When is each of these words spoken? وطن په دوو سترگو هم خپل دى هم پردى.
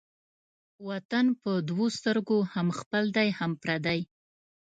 وطن 0.87 1.25
په 1.41 1.51
دوو 1.69 1.85
سترگو 1.97 2.39
هم 2.53 2.67
خپل 2.79 3.03
دى 3.17 3.27
هم 3.39 3.51
پردى. 3.61 3.99